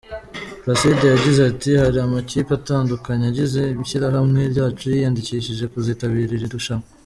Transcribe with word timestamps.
Placide 0.61 1.05
yagize 1.13 1.39
ati: 1.51 1.71
“Hari 1.81 1.97
amakipe 2.05 2.51
atandukanye 2.59 3.25
agize 3.31 3.61
ishyirahamwe 3.83 4.39
ryacu 4.51 4.85
yiyandikishije 4.93 5.63
kuzitabira 5.73 6.33
iri 6.37 6.49
rushanwa. 6.55 6.87